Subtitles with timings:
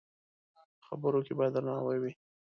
[0.87, 2.11] خبرو کې باید درناوی وي